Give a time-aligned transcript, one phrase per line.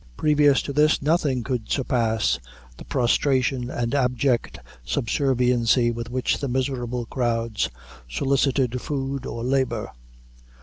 [0.17, 2.39] Previous to this, nothing could surpass
[2.77, 7.69] the prostration and abject subserviency with which the miserable crowds
[8.09, 9.91] solicited food or labor.